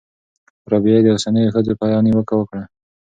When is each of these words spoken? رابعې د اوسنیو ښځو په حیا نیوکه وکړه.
رابعې 0.71 0.99
د 1.03 1.07
اوسنیو 1.15 1.53
ښځو 1.55 1.73
په 1.79 1.85
حیا 1.89 1.99
نیوکه 2.05 2.35
وکړه. 2.37 2.63